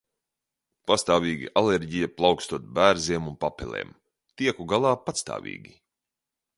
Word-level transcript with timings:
Pastāvīgi 0.91 1.51
alerģija, 1.61 2.09
plaukstot 2.21 2.67
bērziem 2.79 3.31
un 3.35 3.39
papelēm. 3.47 3.95
Tieku 4.43 4.71
galā 4.75 4.99
patstāvīgi. 5.07 5.81